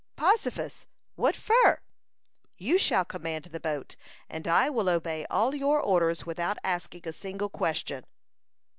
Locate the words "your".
5.53-5.79